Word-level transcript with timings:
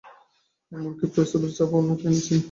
এমনকি 0.71 1.05
প্রস্রাবের 1.13 1.51
চাপও 1.57 1.79
নাকি 1.87 2.05
আসে 2.11 2.21
নি। 2.27 2.39